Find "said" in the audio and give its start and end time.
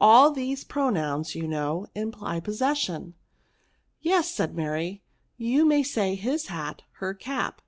4.30-4.54